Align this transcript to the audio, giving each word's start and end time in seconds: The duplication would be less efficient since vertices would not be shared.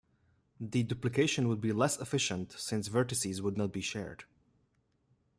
The 0.59 0.81
duplication 0.81 1.47
would 1.47 1.61
be 1.61 1.71
less 1.71 1.99
efficient 1.99 2.53
since 2.53 2.89
vertices 2.89 3.39
would 3.39 3.55
not 3.55 3.71
be 3.71 3.81
shared. 3.81 4.23